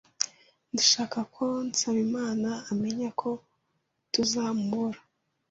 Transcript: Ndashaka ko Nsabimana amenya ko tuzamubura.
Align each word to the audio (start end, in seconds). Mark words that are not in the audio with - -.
Ndashaka 0.73 1.19
ko 1.35 1.45
Nsabimana 1.69 2.49
amenya 2.71 3.09
ko 3.21 3.29
tuzamubura. 4.13 4.99